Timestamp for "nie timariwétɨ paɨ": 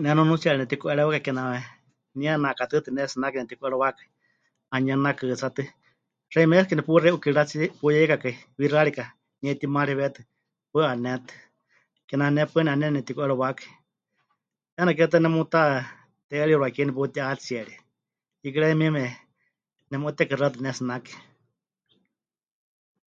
9.40-10.80